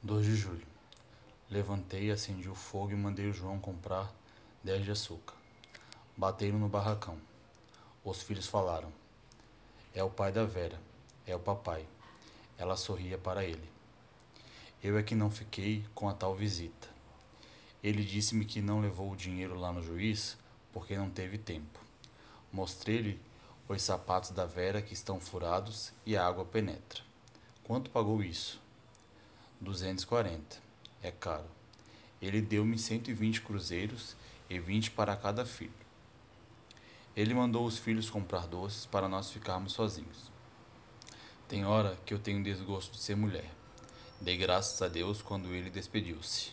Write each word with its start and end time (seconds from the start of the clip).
2 0.00 0.24
de 0.24 0.36
julho. 0.36 0.66
Levantei, 1.50 2.12
acendi 2.12 2.48
o 2.48 2.54
fogo 2.54 2.92
e 2.92 2.94
mandei 2.94 3.28
o 3.28 3.32
João 3.32 3.58
comprar 3.58 4.08
dez 4.62 4.84
de 4.84 4.92
açúcar. 4.92 5.34
Bateram 6.16 6.56
no 6.56 6.68
barracão. 6.68 7.18
Os 8.04 8.22
filhos 8.22 8.46
falaram: 8.46 8.92
É 9.92 10.04
o 10.04 10.08
pai 10.08 10.30
da 10.30 10.44
Vera, 10.44 10.80
é 11.26 11.34
o 11.34 11.40
papai. 11.40 11.84
Ela 12.56 12.76
sorria 12.76 13.18
para 13.18 13.44
ele. 13.44 13.68
Eu 14.80 14.96
é 14.96 15.02
que 15.02 15.16
não 15.16 15.32
fiquei 15.32 15.84
com 15.96 16.08
a 16.08 16.14
tal 16.14 16.32
visita. 16.32 16.86
Ele 17.82 18.04
disse-me 18.04 18.44
que 18.44 18.62
não 18.62 18.80
levou 18.80 19.10
o 19.10 19.16
dinheiro 19.16 19.58
lá 19.58 19.72
no 19.72 19.82
juiz 19.82 20.38
porque 20.72 20.96
não 20.96 21.10
teve 21.10 21.38
tempo. 21.38 21.80
Mostrei-lhe 22.52 23.20
os 23.68 23.82
sapatos 23.82 24.30
da 24.30 24.46
Vera 24.46 24.80
que 24.80 24.94
estão 24.94 25.18
furados 25.18 25.92
e 26.06 26.16
a 26.16 26.24
água 26.24 26.44
penetra. 26.44 27.02
Quanto 27.64 27.90
pagou 27.90 28.22
isso? 28.22 28.67
240. 29.60 30.60
É 31.02 31.10
caro. 31.10 31.46
Ele 32.20 32.40
deu-me 32.40 32.78
120 32.78 33.42
cruzeiros 33.42 34.16
e 34.48 34.58
20 34.58 34.90
para 34.92 35.16
cada 35.16 35.44
filho. 35.44 35.72
Ele 37.16 37.34
mandou 37.34 37.66
os 37.66 37.78
filhos 37.78 38.08
comprar 38.08 38.46
doces 38.46 38.86
para 38.86 39.08
nós 39.08 39.30
ficarmos 39.30 39.72
sozinhos. 39.72 40.30
Tem 41.48 41.64
hora 41.64 41.98
que 42.04 42.14
eu 42.14 42.18
tenho 42.18 42.42
desgosto 42.42 42.92
de 42.92 42.98
ser 42.98 43.16
mulher. 43.16 43.50
Dei 44.20 44.36
graças 44.36 44.80
a 44.82 44.88
Deus 44.88 45.22
quando 45.22 45.52
ele 45.54 45.70
despediu-se. 45.70 46.52